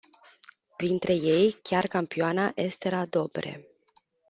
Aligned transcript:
Printre 0.75 1.13
ei 1.33 1.51
chiar 1.71 1.87
campioana 1.97 2.47
Estera 2.65 3.03
Dobre. 3.19 3.55